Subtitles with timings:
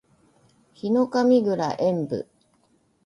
[0.73, 2.27] ヒノカミ神楽円舞（ひのかみかぐらえんぶ）